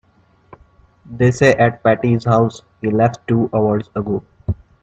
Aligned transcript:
They 1.05 1.29
say 1.29 1.53
at 1.53 1.83
Patti's 1.83 2.25
house 2.25 2.63
he 2.81 2.89
left 2.89 3.27
two 3.27 3.51
hours 3.53 3.87
ago. 3.95 4.23